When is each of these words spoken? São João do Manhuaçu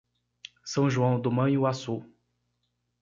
São 0.65 0.89
João 0.89 1.21
do 1.21 1.31
Manhuaçu 1.31 2.03